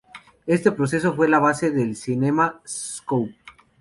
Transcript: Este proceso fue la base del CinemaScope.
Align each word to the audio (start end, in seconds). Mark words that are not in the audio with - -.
Este 0.47 0.71
proceso 0.71 1.13
fue 1.13 1.29
la 1.29 1.37
base 1.37 1.69
del 1.69 1.95
CinemaScope. 1.95 3.35